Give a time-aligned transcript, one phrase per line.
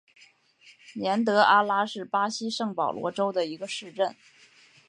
[0.95, 4.15] 年德阿拉是巴西圣保罗州的一个市镇。